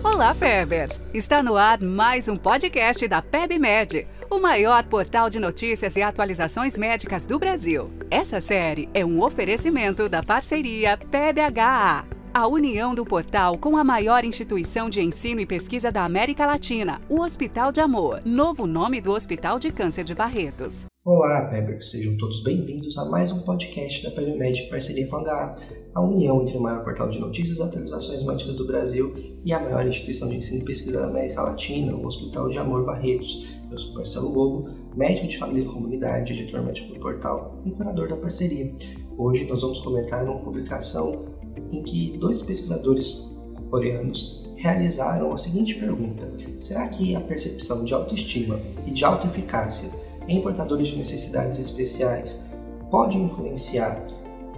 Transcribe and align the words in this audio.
Olá, 0.00 0.34
Pebers! 0.34 1.00
Está 1.12 1.42
no 1.42 1.56
ar 1.56 1.80
mais 1.80 2.26
um 2.26 2.36
podcast 2.36 3.06
da 3.06 3.20
PebMed, 3.20 4.08
o 4.30 4.40
maior 4.40 4.82
portal 4.84 5.28
de 5.28 5.38
notícias 5.38 5.96
e 5.96 6.02
atualizações 6.02 6.78
médicas 6.78 7.26
do 7.26 7.38
Brasil. 7.38 7.92
Essa 8.10 8.40
série 8.40 8.88
é 8.94 9.04
um 9.04 9.22
oferecimento 9.22 10.08
da 10.08 10.22
parceria 10.22 10.96
PebHA, 10.96 12.04
a 12.34 12.46
união 12.46 12.94
do 12.94 13.04
portal 13.04 13.58
com 13.58 13.76
a 13.76 13.84
maior 13.84 14.24
instituição 14.24 14.88
de 14.88 15.00
ensino 15.00 15.40
e 15.40 15.46
pesquisa 15.46 15.92
da 15.92 16.04
América 16.04 16.46
Latina, 16.46 17.00
o 17.08 17.20
Hospital 17.20 17.70
de 17.70 17.80
Amor, 17.80 18.22
novo 18.24 18.66
nome 18.66 19.00
do 19.00 19.12
Hospital 19.12 19.58
de 19.58 19.70
Câncer 19.70 20.04
de 20.04 20.14
Barretos. 20.14 20.86
Olá, 21.04 21.46
Pebers! 21.46 21.90
Sejam 21.90 22.16
todos 22.16 22.44
bem-vindos 22.44 22.96
a 22.96 23.04
mais 23.04 23.32
um 23.32 23.40
podcast 23.40 24.04
da 24.04 24.12
PebMed 24.12 24.62
em 24.62 24.68
parceria 24.68 25.08
com 25.08 25.16
a 25.16 25.22
HA, 25.22 25.56
a 25.96 26.00
união 26.00 26.42
entre 26.42 26.56
o 26.56 26.60
maior 26.60 26.84
portal 26.84 27.08
de 27.08 27.18
notícias 27.18 27.58
e 27.58 27.62
atualizações 27.62 28.22
médicas 28.22 28.54
do 28.54 28.64
Brasil 28.64 29.12
e 29.44 29.52
a 29.52 29.58
maior 29.58 29.84
instituição 29.84 30.28
de 30.28 30.36
ensino 30.36 30.60
e 30.60 30.64
pesquisa 30.64 31.00
da 31.00 31.08
América 31.08 31.42
Latina, 31.42 31.92
o 31.92 32.06
Hospital 32.06 32.48
de 32.50 32.58
Amor 32.58 32.84
Barretos. 32.86 33.44
Eu 33.68 33.76
sou 33.76 33.94
Marcelo 33.94 34.32
Lobo, 34.32 34.68
médico 34.94 35.26
de 35.26 35.38
família 35.38 35.64
e 35.64 35.66
comunidade, 35.66 36.34
editor 36.34 36.62
médico 36.62 36.94
do 36.94 37.00
portal 37.00 37.60
e 37.66 37.72
curador 37.72 38.06
da 38.06 38.16
parceria. 38.16 38.72
Hoje 39.18 39.44
nós 39.46 39.62
vamos 39.62 39.80
comentar 39.80 40.22
uma 40.22 40.38
publicação 40.38 41.24
em 41.72 41.82
que 41.82 42.16
dois 42.18 42.42
pesquisadores 42.42 43.28
coreanos 43.70 44.40
realizaram 44.54 45.32
a 45.32 45.36
seguinte 45.36 45.74
pergunta: 45.74 46.32
será 46.60 46.86
que 46.86 47.16
a 47.16 47.20
percepção 47.20 47.84
de 47.84 47.92
autoestima 47.92 48.60
e 48.86 48.92
de 48.92 49.04
autoeficácia 49.04 49.90
em 50.28 50.40
portadores 50.40 50.88
de 50.88 50.96
necessidades 50.96 51.58
especiais 51.58 52.48
pode 52.90 53.16
influenciar 53.16 54.06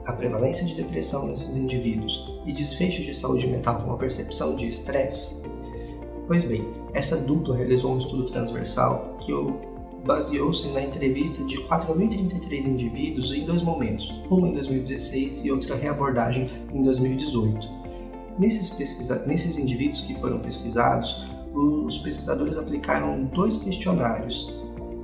a 0.06 0.12
prevalência 0.12 0.66
de 0.66 0.74
depressão 0.74 1.26
nesses 1.26 1.56
indivíduos 1.56 2.38
e 2.44 2.52
desfechos 2.52 3.06
de 3.06 3.14
saúde 3.14 3.46
mental 3.46 3.82
com 3.82 3.92
a 3.92 3.96
percepção 3.96 4.54
de 4.54 4.66
estresse? 4.66 5.42
Pois 6.26 6.44
bem, 6.44 6.66
essa 6.92 7.16
dupla 7.16 7.56
realizou 7.56 7.94
um 7.94 7.98
estudo 7.98 8.24
transversal 8.24 9.16
que 9.20 9.32
baseou-se 10.04 10.68
na 10.68 10.82
entrevista 10.82 11.42
de 11.44 11.56
4.033 11.64 12.66
indivíduos 12.66 13.32
em 13.32 13.44
dois 13.46 13.62
momentos, 13.62 14.12
uma 14.30 14.48
em 14.48 14.52
2016 14.52 15.44
e 15.44 15.50
outra 15.50 15.76
reabordagem 15.76 16.50
em 16.72 16.82
2018. 16.82 17.68
Nesses, 18.38 18.70
pesquisa... 18.70 19.24
Nesses 19.26 19.58
indivíduos 19.58 20.02
que 20.02 20.14
foram 20.14 20.40
pesquisados, 20.40 21.24
os 21.54 21.98
pesquisadores 21.98 22.56
aplicaram 22.56 23.24
dois 23.24 23.56
questionários 23.56 24.52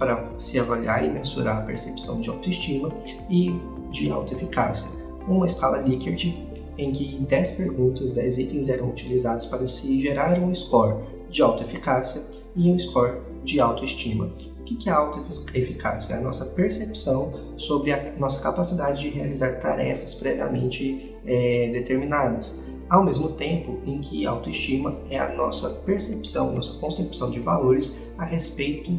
para 0.01 0.33
se 0.39 0.59
avaliar 0.59 1.05
e 1.05 1.11
mensurar 1.11 1.59
a 1.59 1.61
percepção 1.61 2.23
de 2.23 2.31
autoestima 2.31 2.89
e 3.29 3.55
de 3.91 4.11
autoeficácia. 4.11 4.91
Uma 5.29 5.47
escala 5.47 5.77
Likert, 5.77 6.35
em 6.79 6.91
que 6.91 7.19
10 7.21 7.51
perguntas, 7.53 8.11
10 8.11 8.39
itens 8.39 8.69
eram 8.71 8.89
utilizados 8.89 9.45
para 9.45 9.69
se 9.69 10.01
gerar 10.01 10.39
um 10.39 10.55
score 10.55 11.05
de 11.29 11.43
autoeficácia 11.43 12.23
e 12.57 12.71
um 12.71 12.79
score 12.79 13.19
de 13.45 13.61
autoestima. 13.61 14.33
O 14.59 14.65
que 14.65 14.89
é 14.89 14.93
autoeficácia? 14.93 16.15
É 16.15 16.17
a 16.17 16.21
nossa 16.23 16.47
percepção 16.47 17.33
sobre 17.59 17.93
a 17.93 18.15
nossa 18.19 18.41
capacidade 18.41 19.01
de 19.01 19.11
realizar 19.11 19.59
tarefas 19.59 20.15
previamente 20.15 21.15
é, 21.27 21.69
determinadas 21.73 22.65
ao 22.91 23.05
mesmo 23.05 23.29
tempo 23.31 23.79
em 23.87 24.01
que 24.01 24.27
autoestima 24.27 24.99
é 25.09 25.17
a 25.17 25.33
nossa 25.33 25.71
percepção, 25.71 26.53
nossa 26.53 26.77
concepção 26.81 27.31
de 27.31 27.39
valores 27.39 27.97
a 28.19 28.25
respeito 28.25 28.91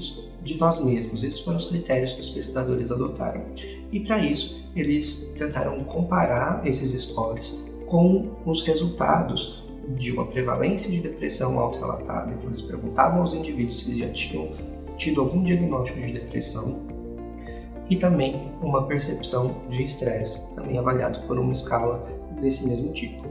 de 0.42 0.58
nós 0.58 0.82
mesmos. 0.82 1.26
Esses 1.26 1.42
foram 1.42 1.58
os 1.58 1.66
critérios 1.66 2.14
que 2.14 2.22
os 2.22 2.30
pesquisadores 2.30 2.90
adotaram. 2.90 3.44
E 3.92 4.00
para 4.00 4.26
isso, 4.26 4.64
eles 4.74 5.34
tentaram 5.38 5.84
comparar 5.84 6.66
esses 6.66 7.00
scores 7.04 7.62
com 7.88 8.30
os 8.46 8.62
resultados 8.62 9.62
de 9.98 10.14
uma 10.14 10.26
prevalência 10.26 10.90
de 10.90 11.02
depressão 11.02 11.60
auto-relatada. 11.60 12.32
Então, 12.32 12.50
eles 12.50 12.62
perguntavam 12.62 13.22
aos 13.22 13.34
indivíduos 13.34 13.80
se 13.80 13.90
eles 13.90 14.00
já 14.00 14.10
tinham 14.10 14.50
tido 14.96 15.20
algum 15.20 15.44
diagnóstico 15.44 16.00
de 16.00 16.14
depressão 16.14 16.80
e 17.90 17.98
também 17.98 18.50
uma 18.62 18.88
percepção 18.88 19.54
de 19.70 19.84
estresse, 19.84 20.50
também 20.56 20.78
avaliado 20.78 21.20
por 21.28 21.38
uma 21.38 21.52
escala 21.52 22.02
desse 22.40 22.66
mesmo 22.66 22.94
tipo. 22.94 23.22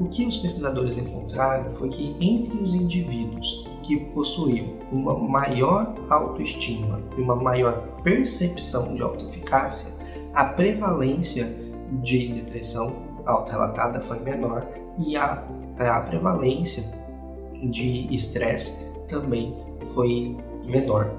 O 0.00 0.06
que 0.06 0.24
os 0.24 0.38
pesquisadores 0.38 0.96
encontraram 0.96 1.74
foi 1.74 1.90
que 1.90 2.16
entre 2.18 2.56
os 2.56 2.74
indivíduos 2.74 3.68
que 3.82 3.98
possuíam 3.98 4.78
uma 4.90 5.14
maior 5.14 5.94
autoestima 6.08 7.02
e 7.18 7.20
uma 7.20 7.36
maior 7.36 7.82
percepção 8.02 8.94
de 8.94 9.02
autoeficácia, 9.02 9.92
a 10.32 10.44
prevalência 10.46 11.54
de 12.02 12.28
depressão 12.32 12.96
auto-relatada 13.26 14.00
foi 14.00 14.18
menor 14.20 14.66
e 14.98 15.18
a, 15.18 15.46
a 15.78 16.00
prevalência 16.00 16.82
de 17.62 18.06
estresse 18.14 18.74
também 19.06 19.54
foi 19.92 20.34
menor. 20.64 21.10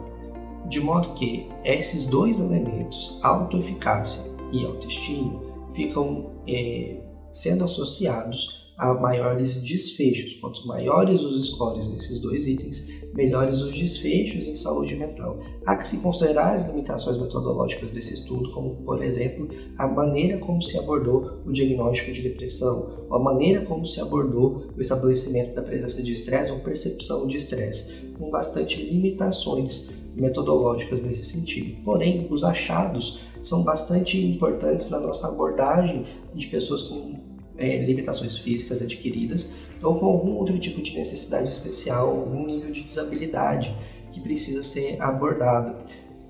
De 0.65 0.79
modo 0.79 1.09
que 1.09 1.47
esses 1.63 2.07
dois 2.07 2.39
elementos, 2.39 3.19
autoeficácia 3.21 4.31
e 4.51 4.65
autoestima, 4.65 5.39
ficam 5.71 6.31
é, 6.47 6.97
sendo 7.29 7.63
associados 7.63 8.70
maiores 8.87 9.61
desfechos. 9.61 10.33
Quanto 10.33 10.67
maiores 10.67 11.21
os 11.21 11.47
scores 11.47 11.87
desses 11.87 12.19
dois 12.19 12.47
itens, 12.47 12.87
melhores 13.13 13.61
os 13.61 13.77
desfechos 13.77 14.47
em 14.47 14.55
saúde 14.55 14.95
mental. 14.95 15.39
Há 15.65 15.75
que 15.75 15.87
se 15.87 15.97
considerar 15.97 16.55
as 16.55 16.67
limitações 16.67 17.17
metodológicas 17.19 17.91
desse 17.91 18.13
estudo, 18.13 18.51
como, 18.51 18.75
por 18.77 19.03
exemplo, 19.03 19.47
a 19.77 19.87
maneira 19.87 20.37
como 20.39 20.61
se 20.61 20.77
abordou 20.77 21.41
o 21.45 21.51
diagnóstico 21.51 22.11
de 22.11 22.21
depressão, 22.21 23.05
ou 23.09 23.15
a 23.15 23.19
maneira 23.19 23.65
como 23.65 23.85
se 23.85 23.99
abordou 23.99 24.63
o 24.75 24.81
estabelecimento 24.81 25.53
da 25.53 25.61
presença 25.61 26.01
de 26.01 26.11
estresse 26.11 26.51
ou 26.51 26.59
percepção 26.59 27.27
de 27.27 27.37
estresse, 27.37 28.11
com 28.17 28.29
bastante 28.29 28.81
limitações 28.81 29.89
metodológicas 30.15 31.01
nesse 31.01 31.23
sentido. 31.23 31.81
Porém, 31.83 32.27
os 32.29 32.43
achados 32.43 33.21
são 33.41 33.63
bastante 33.63 34.19
importantes 34.19 34.89
na 34.89 34.99
nossa 34.99 35.27
abordagem 35.27 36.05
de 36.33 36.47
pessoas 36.47 36.83
com 36.83 37.30
é, 37.61 37.83
limitações 37.83 38.37
físicas 38.37 38.81
adquiridas 38.81 39.53
ou 39.81 39.95
com 39.95 40.05
algum 40.05 40.35
outro 40.35 40.57
tipo 40.59 40.81
de 40.81 40.93
necessidade 40.93 41.49
especial, 41.49 42.09
algum 42.09 42.45
nível 42.45 42.71
de 42.71 42.81
desabilidade 42.81 43.75
que 44.11 44.19
precisa 44.19 44.61
ser 44.63 45.01
abordado. 45.01 45.75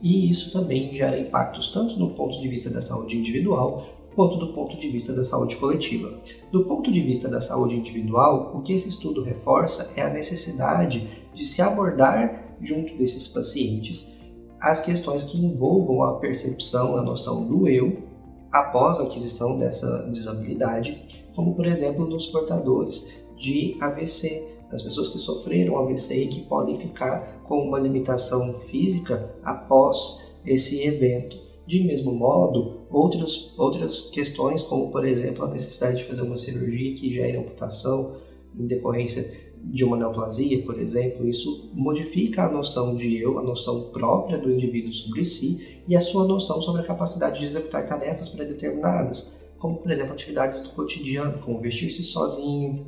E 0.02 0.30
isso 0.30 0.52
também 0.52 0.94
gera 0.94 1.20
impactos 1.20 1.68
tanto 1.68 1.98
no 1.98 2.12
ponto 2.12 2.40
de 2.40 2.48
vista 2.48 2.70
da 2.70 2.82
saúde 2.82 3.18
individual 3.18 3.88
quanto 4.16 4.38
do 4.38 4.54
ponto 4.54 4.78
de 4.78 4.90
vista 4.90 5.14
da 5.14 5.24
saúde 5.24 5.56
coletiva. 5.56 6.20
Do 6.52 6.66
ponto 6.66 6.92
de 6.92 7.02
vista 7.02 7.30
da 7.30 7.40
saúde 7.40 7.78
individual, 7.78 8.52
o 8.54 8.62
que 8.62 8.74
esse 8.74 8.90
estudo 8.90 9.24
reforça 9.24 9.92
é 9.96 10.02
a 10.02 10.10
necessidade 10.10 11.08
de 11.34 11.46
se 11.46 11.62
abordar 11.62 12.56
junto 12.62 12.96
desses 12.96 13.28
pacientes 13.28 14.20
as 14.60 14.80
questões 14.80 15.24
que 15.24 15.44
envolvam 15.44 16.04
a 16.04 16.20
percepção, 16.20 16.96
a 16.96 17.02
noção 17.02 17.46
do 17.46 17.68
eu 17.68 18.11
após 18.52 19.00
a 19.00 19.04
aquisição 19.04 19.58
dessa 19.58 20.04
desabilidade 20.10 21.22
como 21.36 21.56
por 21.56 21.66
exemplo 21.66 22.06
nos 22.06 22.28
portadores 22.28 23.10
de 23.38 23.78
AVC, 23.80 24.48
as 24.72 24.82
pessoas 24.82 25.10
que 25.10 25.18
sofreram 25.18 25.78
AVC 25.78 26.24
e 26.24 26.28
que 26.28 26.42
podem 26.42 26.78
ficar 26.78 27.42
com 27.44 27.60
uma 27.60 27.80
limitação 27.80 28.54
física 28.54 29.34
após 29.44 30.32
esse 30.46 30.82
evento. 30.84 31.38
De 31.68 31.84
mesmo 31.84 32.14
modo, 32.14 32.82
outras, 32.90 33.58
outras 33.58 34.10
questões, 34.10 34.62
como 34.62 34.92
por 34.92 35.06
exemplo 35.06 35.46
a 35.46 35.50
necessidade 35.50 35.98
de 35.98 36.06
fazer 36.06 36.22
uma 36.22 36.36
cirurgia 36.36 36.96
que 36.96 37.12
gere 37.12 37.38
amputação 37.38 38.18
em 38.58 38.66
decorrência 38.66 39.51
de 39.64 39.84
uma 39.84 39.96
neoplasia, 39.96 40.64
por 40.64 40.80
exemplo, 40.80 41.28
isso 41.28 41.70
modifica 41.74 42.46
a 42.46 42.50
noção 42.50 42.96
de 42.96 43.18
eu, 43.18 43.40
a 43.40 43.44
noção 43.44 43.92
própria 43.92 44.38
do 44.38 44.52
indivíduo 44.52 44.92
sobre 44.92 45.24
si 45.24 45.82
e 45.88 45.96
a 45.96 46.02
sua 46.02 46.26
noção 46.26 46.62
sobre 46.62 46.82
a 46.82 46.86
capacidade 46.86 47.40
de 47.40 47.46
executar 47.46 47.86
tarefas 47.86 48.30
pré-determinadas 48.30 49.42
como 49.62 49.78
por 49.78 49.92
exemplo 49.92 50.14
atividades 50.14 50.60
do 50.62 50.70
cotidiano, 50.72 51.38
como 51.38 51.60
vestir-se 51.60 52.04
sozinho, 52.04 52.84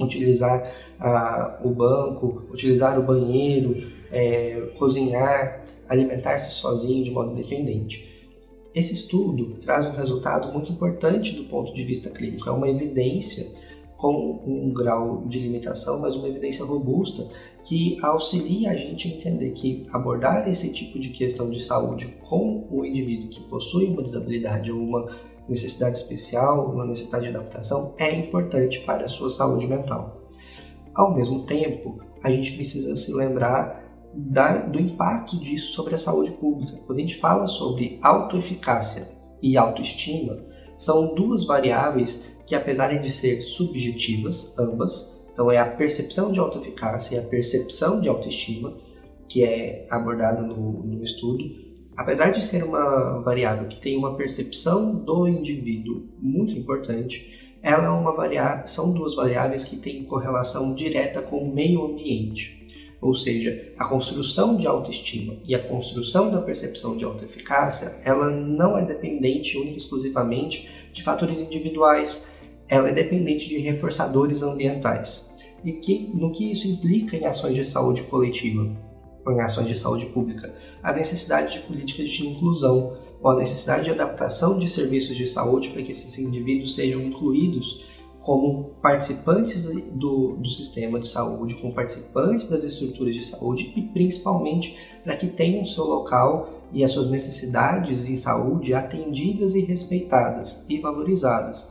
utilizar 0.00 0.74
ah, 0.98 1.60
o 1.64 1.70
banco, 1.70 2.42
utilizar 2.50 2.98
o 2.98 3.02
banheiro, 3.02 3.92
é, 4.10 4.72
cozinhar, 4.76 5.64
alimentar-se 5.88 6.52
sozinho 6.52 7.04
de 7.04 7.12
modo 7.12 7.30
independente. 7.30 8.12
Esse 8.74 8.92
estudo 8.92 9.56
traz 9.60 9.86
um 9.86 9.92
resultado 9.92 10.52
muito 10.52 10.72
importante 10.72 11.32
do 11.32 11.44
ponto 11.44 11.72
de 11.72 11.84
vista 11.84 12.10
clínico, 12.10 12.48
é 12.48 12.52
uma 12.52 12.68
evidência 12.68 13.46
com 13.96 14.42
um 14.46 14.72
grau 14.72 15.24
de 15.26 15.38
limitação, 15.38 16.00
mas 16.00 16.14
uma 16.14 16.28
evidência 16.28 16.64
robusta 16.64 17.26
que 17.64 17.98
auxilia 18.02 18.70
a 18.70 18.76
gente 18.76 19.08
a 19.08 19.10
entender 19.16 19.50
que 19.52 19.86
abordar 19.90 20.48
esse 20.48 20.70
tipo 20.70 20.98
de 20.98 21.08
questão 21.08 21.50
de 21.50 21.60
saúde 21.60 22.06
com 22.28 22.66
o 22.70 22.84
indivíduo 22.84 23.28
que 23.28 23.40
possui 23.44 23.86
uma 23.86 24.02
desabilidade 24.02 24.70
ou 24.70 24.78
uma 24.78 25.06
necessidade 25.48 25.96
especial, 25.96 26.70
uma 26.70 26.84
necessidade 26.84 27.24
de 27.24 27.36
adaptação, 27.36 27.94
é 27.98 28.14
importante 28.14 28.80
para 28.80 29.04
a 29.04 29.08
sua 29.08 29.30
saúde 29.30 29.66
mental. 29.66 30.28
Ao 30.94 31.14
mesmo 31.14 31.44
tempo, 31.44 32.00
a 32.22 32.30
gente 32.30 32.52
precisa 32.52 32.96
se 32.96 33.12
lembrar 33.12 33.84
da, 34.14 34.58
do 34.58 34.80
impacto 34.80 35.38
disso 35.38 35.70
sobre 35.72 35.94
a 35.94 35.98
saúde 35.98 36.30
pública. 36.32 36.78
Quando 36.86 36.98
a 36.98 37.02
gente 37.02 37.18
fala 37.18 37.46
sobre 37.46 37.98
autoeficácia 38.02 39.08
e 39.42 39.56
autoestima, 39.56 40.38
são 40.76 41.14
duas 41.14 41.44
variáveis 41.44 42.35
que, 42.46 42.54
apesar 42.54 42.98
de 42.98 43.10
ser 43.10 43.40
subjetivas, 43.40 44.56
ambas, 44.58 45.16
Então 45.32 45.50
é 45.50 45.58
a 45.58 45.66
percepção 45.66 46.32
de 46.32 46.40
autoeficácia 46.40 47.16
e 47.16 47.18
a 47.18 47.22
percepção 47.22 48.00
de 48.00 48.08
autoestima 48.08 48.72
que 49.28 49.44
é 49.44 49.86
abordada 49.90 50.42
no, 50.42 50.82
no 50.82 51.02
estudo. 51.02 51.44
Apesar 51.96 52.30
de 52.30 52.42
ser 52.42 52.62
uma 52.64 53.20
variável 53.20 53.66
que 53.68 53.78
tem 53.78 53.96
uma 53.96 54.14
percepção 54.16 54.94
do 54.94 55.26
indivíduo 55.28 56.08
muito 56.18 56.56
importante, 56.56 57.56
ela 57.62 57.86
é 57.86 57.88
uma 57.88 58.12
variável, 58.14 58.66
são 58.66 58.92
duas 58.92 59.14
variáveis 59.14 59.64
que 59.64 59.76
têm 59.76 60.04
correlação 60.04 60.74
direta 60.74 61.20
com 61.20 61.38
o 61.38 61.54
meio 61.54 61.84
ambiente. 61.84 62.56
Ou 63.00 63.14
seja, 63.14 63.72
a 63.78 63.84
construção 63.84 64.56
de 64.56 64.66
autoestima 64.66 65.34
e 65.44 65.54
a 65.54 65.58
construção 65.58 66.30
da 66.30 66.40
percepção 66.40 66.96
de 66.96 67.04
autoeficácia, 67.04 68.00
ela 68.04 68.30
não 68.30 68.76
é 68.76 68.84
dependente 68.84 69.56
única 69.56 69.74
e 69.74 69.76
exclusivamente 69.76 70.68
de 70.92 71.02
fatores 71.02 71.40
individuais, 71.40 72.26
ela 72.68 72.88
é 72.88 72.92
dependente 72.92 73.48
de 73.48 73.58
reforçadores 73.58 74.42
ambientais. 74.42 75.30
E 75.64 75.72
que, 75.72 76.10
no 76.14 76.30
que 76.30 76.50
isso 76.50 76.68
implica 76.68 77.16
em 77.16 77.24
ações 77.24 77.54
de 77.54 77.64
saúde 77.64 78.02
coletiva, 78.04 78.70
em 79.28 79.40
ações 79.40 79.68
de 79.68 79.76
saúde 79.76 80.06
pública? 80.06 80.54
A 80.82 80.92
necessidade 80.92 81.54
de 81.54 81.66
políticas 81.66 82.10
de 82.10 82.26
inclusão, 82.26 82.96
ou 83.22 83.30
a 83.30 83.36
necessidade 83.36 83.84
de 83.84 83.90
adaptação 83.90 84.58
de 84.58 84.68
serviços 84.68 85.16
de 85.16 85.26
saúde 85.26 85.70
para 85.70 85.82
que 85.82 85.90
esses 85.90 86.18
indivíduos 86.18 86.74
sejam 86.74 87.00
incluídos 87.00 87.84
como 88.20 88.74
participantes 88.82 89.64
do, 89.92 90.34
do 90.36 90.48
sistema 90.48 90.98
de 90.98 91.06
saúde, 91.06 91.54
como 91.54 91.72
participantes 91.72 92.48
das 92.48 92.64
estruturas 92.64 93.14
de 93.14 93.24
saúde 93.24 93.72
e 93.76 93.82
principalmente 93.82 94.76
para 95.04 95.16
que 95.16 95.28
tenham 95.28 95.64
seu 95.64 95.84
local 95.84 96.64
e 96.72 96.82
as 96.82 96.90
suas 96.90 97.08
necessidades 97.08 98.08
em 98.08 98.16
saúde 98.16 98.74
atendidas 98.74 99.54
e 99.54 99.60
respeitadas 99.60 100.66
e 100.68 100.80
valorizadas. 100.80 101.70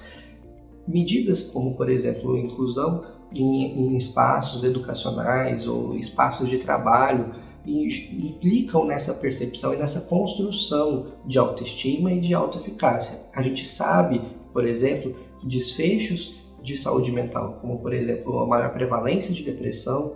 Medidas 0.88 1.42
como, 1.44 1.76
por 1.76 1.90
exemplo, 1.90 2.38
inclusão 2.38 3.04
em, 3.34 3.94
em 3.94 3.98
espaços 3.98 4.64
educacionais 4.64 5.68
ou 5.68 5.96
espaços 5.98 6.50
de 6.50 6.58
trabalho 6.58 7.34
implicam 7.68 8.86
nessa 8.86 9.14
percepção 9.14 9.74
e 9.74 9.78
nessa 9.78 10.02
construção 10.02 11.08
de 11.26 11.40
autoestima 11.40 12.14
e 12.14 12.20
de 12.20 12.34
autoeficácia. 12.34 13.20
A 13.34 13.42
gente 13.42 13.66
sabe, 13.66 14.22
por 14.54 14.68
exemplo, 14.68 15.16
que 15.40 15.48
desfechos 15.48 16.36
de 16.62 16.78
saúde 16.78 17.12
mental, 17.12 17.60
como 17.62 17.80
por 17.80 17.94
exemplo 17.94 18.40
a 18.40 18.48
maior 18.48 18.72
prevalência 18.72 19.34
de 19.34 19.44
depressão, 19.44 20.14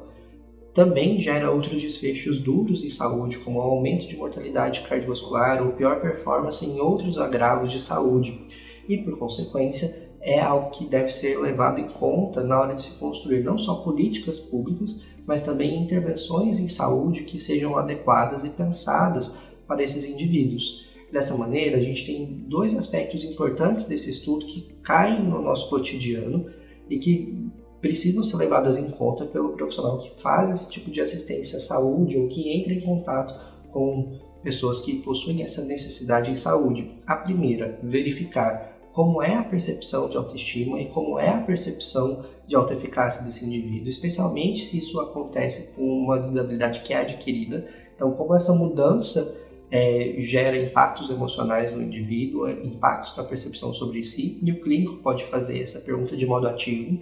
também 0.74 1.19
gera 1.19 1.51
outros 1.51 1.81
desfechos 1.81 2.39
duros 2.39 2.83
em 2.83 2.89
saúde, 2.89 3.39
como 3.39 3.60
o 3.60 3.62
aumento 3.62 4.07
de 4.07 4.15
mortalidade 4.15 4.81
cardiovascular 4.81 5.62
ou 5.65 5.74
pior 5.74 6.00
performance 6.00 6.65
em 6.65 6.80
outros 6.80 7.18
agravos 7.18 7.72
de 7.72 7.81
saúde. 7.81 8.39
E 8.88 8.98
por 8.98 9.18
consequência, 9.18 10.08
é 10.21 10.39
algo 10.39 10.71
que 10.71 10.86
deve 10.86 11.10
ser 11.10 11.39
levado 11.39 11.80
em 11.80 11.88
conta 11.88 12.44
na 12.44 12.60
hora 12.60 12.75
de 12.75 12.83
se 12.83 12.92
construir 12.92 13.44
não 13.44 13.57
só 13.57 13.75
políticas 13.75 14.39
públicas, 14.39 15.06
mas 15.25 15.44
também 15.44 15.81
intervenções 15.81 16.60
em 16.60 16.68
saúde 16.68 17.24
que 17.24 17.39
sejam 17.39 17.77
adequadas 17.77 18.44
e 18.44 18.50
pensadas 18.50 19.38
para 19.68 19.83
esses 19.83 20.06
indivíduos. 20.06 20.88
Dessa 21.12 21.36
maneira, 21.36 21.77
a 21.77 21.81
gente 21.81 22.06
tem 22.06 22.25
dois 22.25 22.75
aspectos 22.75 23.24
importantes 23.24 23.86
desse 23.86 24.10
estudo 24.10 24.45
que 24.45 24.74
caem 24.83 25.24
no 25.24 25.42
nosso 25.42 25.69
cotidiano 25.69 26.48
e 26.89 27.00
que 27.00 27.50
precisam 27.81 28.24
ser 28.24 28.38
levadas 28.38 28.77
em 28.77 28.89
conta 28.92 29.25
pelo 29.25 29.54
profissional 29.54 29.98
que 29.98 30.22
faz 30.22 30.50
esse 30.50 30.69
tipo 30.69 30.92
de 30.92 31.00
assistência 31.00 31.57
à 31.57 31.62
saúde 31.62 32.18
ou 32.18 32.27
que 32.27 32.51
entra 32.51 32.74
em 32.74 32.81
contato 32.81 33.39
com 33.72 34.19
pessoas 34.44 34.80
que 34.81 35.00
possuem 35.00 35.42
essa 35.42 35.63
necessidade 35.63 36.30
em 36.30 36.36
saúde. 36.36 36.92
A 37.07 37.15
primeira, 37.15 37.80
verificar 37.81 38.78
como 38.94 39.21
é 39.21 39.36
a 39.36 39.44
percepção 39.44 40.09
de 40.09 40.18
autoestima 40.18 40.81
e 40.81 40.86
como 40.88 41.19
é 41.19 41.30
a 41.30 41.41
percepção 41.41 42.25
de 42.47 42.56
autoeficácia 42.56 43.24
desse 43.24 43.45
indivíduo, 43.45 43.88
especialmente 43.88 44.65
se 44.65 44.77
isso 44.77 45.00
acontece 45.00 45.74
com 45.74 45.83
uma 45.83 46.19
desabilidade 46.19 46.81
que 46.81 46.94
é 46.94 46.97
adquirida. 46.97 47.68
Então, 47.95 48.12
como 48.12 48.36
essa 48.36 48.53
mudança 48.53 49.36
é, 49.71 50.15
gera 50.19 50.57
impactos 50.57 51.09
emocionais 51.09 51.71
no 51.71 51.81
indivíduo, 51.81 52.47
é, 52.47 52.53
impactos 52.63 53.15
na 53.15 53.24
percepção 53.24 53.74
sobre 53.74 54.03
si, 54.03 54.39
e 54.41 54.51
o 54.51 54.59
clínico 54.59 54.97
pode 54.97 55.25
fazer 55.25 55.62
essa 55.62 55.80
pergunta 55.80 56.18
de 56.18 56.25
modo 56.25 56.47
ativo, 56.47 57.00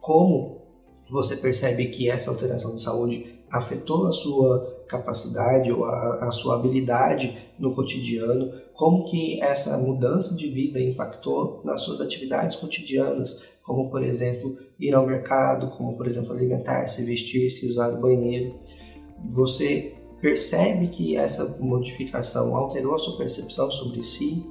como 0.00 0.60
você 1.10 1.36
percebe 1.36 1.86
que 1.86 2.10
essa 2.10 2.30
alteração 2.30 2.76
de 2.76 2.82
saúde 2.82 3.41
afetou 3.52 4.06
a 4.06 4.10
sua 4.10 4.82
capacidade 4.88 5.70
ou 5.70 5.84
a, 5.84 6.24
a, 6.24 6.30
sua 6.30 6.54
habilidade 6.54 7.36
no 7.58 7.74
cotidiano, 7.74 8.50
como 8.72 9.04
que 9.04 9.40
essa 9.42 9.76
mudança 9.76 10.34
de 10.34 10.48
vida 10.48 10.80
impactou 10.80 11.60
nas 11.62 11.82
suas 11.82 12.00
atividades 12.00 12.56
cotidianas, 12.56 13.46
como 13.62 13.90
por 13.90 14.02
exemplo 14.02 14.56
ir 14.80 14.94
ao 14.94 15.06
mercado, 15.06 15.68
como 15.76 15.96
por 15.96 16.06
exemplo 16.06 16.32
alimentar-se, 16.32 17.04
vestir-se, 17.04 17.66
usar 17.66 17.92
o 17.92 18.00
banheiro. 18.00 18.54
Você 19.26 19.94
percebe 20.20 20.86
que 20.86 21.16
essa 21.16 21.44
modificação 21.60 22.56
alterou 22.56 22.94
a 22.94 22.98
sua 22.98 23.18
percepção 23.18 23.70
sobre 23.70 24.02
si 24.02 24.46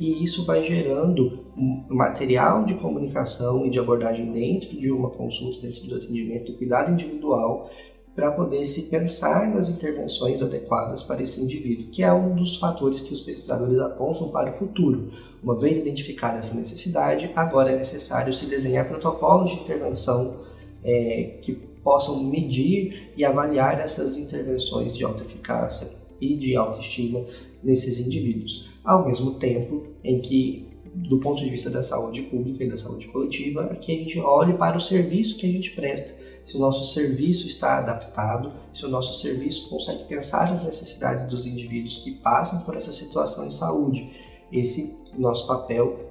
e 0.00 0.24
isso 0.24 0.46
vai 0.46 0.64
gerando 0.64 1.44
material 1.86 2.64
de 2.64 2.74
comunicação 2.74 3.66
e 3.66 3.70
de 3.70 3.78
abordagem 3.78 4.32
dentro 4.32 4.70
de 4.70 4.90
uma 4.90 5.10
consulta, 5.10 5.60
dentro 5.60 5.86
do 5.86 5.94
atendimento, 5.94 6.52
do 6.52 6.56
cuidado 6.56 6.90
individual, 6.90 7.70
para 8.14 8.30
poder 8.32 8.64
se 8.66 8.82
pensar 8.82 9.48
nas 9.48 9.68
intervenções 9.68 10.42
adequadas 10.42 11.02
para 11.02 11.22
esse 11.22 11.40
indivíduo, 11.40 11.88
que 11.90 12.02
é 12.02 12.12
um 12.12 12.34
dos 12.34 12.56
fatores 12.56 13.00
que 13.00 13.12
os 13.12 13.20
pesquisadores 13.20 13.78
apontam 13.78 14.28
para 14.28 14.50
o 14.50 14.56
futuro. 14.56 15.08
Uma 15.42 15.56
vez 15.56 15.78
identificada 15.78 16.38
essa 16.38 16.54
necessidade, 16.54 17.30
agora 17.34 17.72
é 17.72 17.76
necessário 17.76 18.32
se 18.32 18.46
desenhar 18.46 18.88
protocolos 18.88 19.52
de 19.52 19.60
intervenção 19.60 20.40
é, 20.82 21.38
que 21.40 21.52
possam 21.82 22.22
medir 22.22 23.10
e 23.16 23.24
avaliar 23.24 23.80
essas 23.80 24.16
intervenções 24.16 24.94
de 24.96 25.04
alta 25.04 25.22
eficácia 25.22 25.88
e 26.20 26.36
de 26.36 26.56
autoestima 26.56 27.24
nesses 27.62 27.98
indivíduos, 28.00 28.68
ao 28.84 29.06
mesmo 29.06 29.34
tempo 29.34 29.86
em 30.02 30.20
que, 30.20 30.68
do 30.94 31.18
ponto 31.18 31.42
de 31.42 31.48
vista 31.48 31.70
da 31.70 31.82
saúde 31.82 32.22
pública 32.22 32.64
e 32.64 32.68
da 32.68 32.76
saúde 32.76 33.06
coletiva, 33.08 33.66
que 33.80 33.92
a 33.92 33.96
gente 33.96 34.18
olhe 34.18 34.54
para 34.54 34.76
o 34.76 34.80
serviço 34.80 35.38
que 35.38 35.46
a 35.46 35.52
gente 35.52 35.70
presta, 35.70 36.18
se 36.44 36.56
o 36.56 36.60
nosso 36.60 36.92
serviço 36.92 37.46
está 37.46 37.78
adaptado, 37.78 38.52
se 38.72 38.84
o 38.84 38.88
nosso 38.88 39.20
serviço 39.20 39.68
consegue 39.68 40.04
pensar 40.04 40.52
as 40.52 40.64
necessidades 40.64 41.24
dos 41.24 41.46
indivíduos 41.46 41.98
que 41.98 42.12
passam 42.12 42.62
por 42.62 42.76
essa 42.76 42.92
situação 42.92 43.46
de 43.46 43.54
saúde. 43.54 44.10
Esse 44.50 44.96
nosso 45.16 45.46
papel 45.46 46.10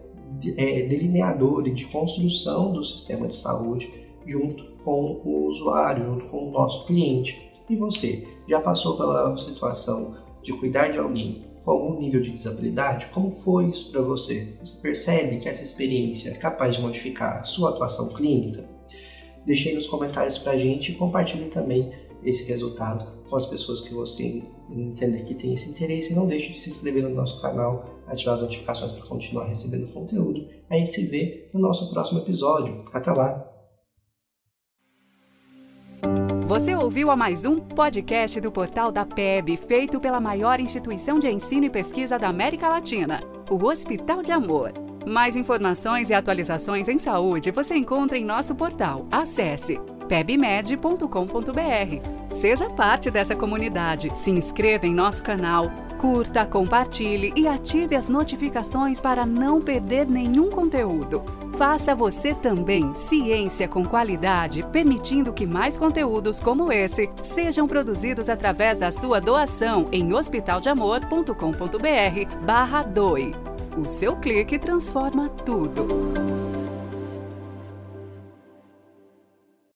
é 0.55 0.83
delineador 0.83 1.67
e 1.67 1.71
de 1.71 1.85
construção 1.85 2.71
do 2.71 2.83
sistema 2.83 3.27
de 3.27 3.35
saúde 3.35 3.91
junto 4.25 4.63
com 4.83 5.21
o 5.25 5.47
usuário, 5.47 6.05
junto 6.05 6.25
com 6.25 6.47
o 6.47 6.51
nosso 6.51 6.85
cliente. 6.85 7.49
E 7.69 7.75
você, 7.75 8.27
já 8.47 8.61
passou 8.61 8.95
pela 8.95 9.35
situação 9.35 10.13
de 10.41 10.53
cuidar 10.53 10.89
de 10.89 10.97
alguém 10.97 11.48
com 11.63 11.71
algum 11.71 11.99
nível 11.99 12.21
de 12.21 12.31
desabilidade? 12.31 13.07
Como 13.07 13.31
foi 13.43 13.69
isso 13.69 13.91
para 13.91 14.01
você? 14.01 14.57
Você 14.59 14.81
percebe 14.81 15.37
que 15.37 15.49
essa 15.49 15.63
experiência 15.63 16.31
é 16.31 16.33
capaz 16.33 16.75
de 16.75 16.81
modificar 16.81 17.39
a 17.39 17.43
sua 17.43 17.69
atuação 17.69 18.09
clínica? 18.09 18.63
Deixe 19.45 19.69
aí 19.69 19.75
nos 19.75 19.87
comentários 19.87 20.37
para 20.37 20.53
a 20.53 20.57
gente 20.57 20.91
e 20.91 20.95
compartilhe 20.95 21.49
também 21.49 21.91
esse 22.23 22.43
resultado 22.43 23.19
com 23.29 23.35
as 23.35 23.45
pessoas 23.45 23.81
que 23.81 23.93
você 23.93 24.43
entender 24.69 25.23
que 25.23 25.33
tem 25.33 25.53
esse 25.53 25.69
interesse. 25.69 26.11
E 26.11 26.15
não 26.15 26.27
deixe 26.27 26.51
de 26.51 26.59
se 26.59 26.69
inscrever 26.69 27.03
no 27.03 27.09
nosso 27.09 27.41
canal, 27.41 27.99
ativar 28.07 28.35
as 28.35 28.41
notificações 28.41 28.91
para 28.91 29.05
continuar 29.05 29.45
recebendo 29.45 29.91
conteúdo. 29.93 30.47
A 30.69 30.75
gente 30.75 30.93
se 30.93 31.05
vê 31.05 31.49
no 31.53 31.59
nosso 31.59 31.89
próximo 31.91 32.19
episódio. 32.19 32.83
Até 32.93 33.11
lá! 33.11 33.48
Você 36.49 36.75
ouviu 36.75 37.11
a 37.11 37.15
mais 37.15 37.45
um 37.45 37.59
podcast 37.59 38.41
do 38.41 38.51
portal 38.51 38.91
da 38.91 39.05
PEB, 39.05 39.55
feito 39.55 39.99
pela 39.99 40.19
maior 40.19 40.59
instituição 40.59 41.19
de 41.19 41.29
ensino 41.29 41.65
e 41.65 41.69
pesquisa 41.69 42.17
da 42.17 42.27
América 42.27 42.67
Latina, 42.67 43.21
o 43.51 43.63
Hospital 43.63 44.23
de 44.23 44.31
Amor. 44.31 44.73
Mais 45.05 45.35
informações 45.35 46.09
e 46.09 46.13
atualizações 46.15 46.87
em 46.87 46.97
saúde 46.97 47.51
você 47.51 47.75
encontra 47.75 48.17
em 48.17 48.25
nosso 48.25 48.55
portal. 48.55 49.05
Acesse 49.11 49.79
pebmed.com.br. 50.07 51.05
Seja 52.31 52.67
parte 52.67 53.11
dessa 53.11 53.35
comunidade, 53.35 54.09
se 54.17 54.31
inscreva 54.31 54.87
em 54.87 54.93
nosso 54.93 55.21
canal, 55.21 55.69
curta, 55.99 56.47
compartilhe 56.47 57.31
e 57.35 57.47
ative 57.47 57.95
as 57.95 58.09
notificações 58.09 58.99
para 58.99 59.23
não 59.23 59.61
perder 59.61 60.07
nenhum 60.07 60.49
conteúdo. 60.49 61.21
Faça 61.59 61.93
você 61.93 62.33
também 62.33 62.95
ciência 62.95 63.67
com 63.67 63.83
qualidade, 63.83 64.63
permitindo 64.71 65.33
que 65.33 65.45
mais 65.45 65.75
conteúdos 65.75 66.39
como 66.39 66.71
esse 66.71 67.09
sejam 67.21 67.67
produzidos 67.67 68.29
através 68.29 68.77
da 68.77 68.93
sua 68.93 69.19
doação 69.19 69.89
em 69.91 70.13
hospitaldeamor.com.br 70.13 72.45
barra 72.45 72.83
doe. 72.83 73.35
O 73.77 73.85
seu 73.85 74.15
clique 74.15 74.57
transforma 74.57 75.27
tudo. 75.27 75.85